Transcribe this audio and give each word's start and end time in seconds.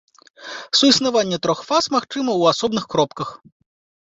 Суіснаванне 0.77 1.37
трох 1.47 1.59
фаз 1.69 1.91
магчыма 1.99 2.25
ў 2.35 2.43
асобных 2.55 2.89
кропках. 2.95 3.29